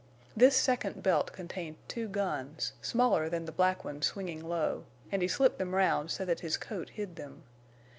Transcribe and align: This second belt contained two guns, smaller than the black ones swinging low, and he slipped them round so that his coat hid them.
This 0.35 0.55
second 0.55 1.03
belt 1.03 1.31
contained 1.31 1.75
two 1.87 2.07
guns, 2.07 2.73
smaller 2.81 3.29
than 3.29 3.45
the 3.45 3.51
black 3.51 3.85
ones 3.85 4.07
swinging 4.07 4.43
low, 4.43 4.85
and 5.11 5.21
he 5.21 5.27
slipped 5.27 5.59
them 5.59 5.75
round 5.75 6.09
so 6.09 6.25
that 6.25 6.39
his 6.39 6.57
coat 6.57 6.89
hid 6.89 7.17
them. 7.17 7.43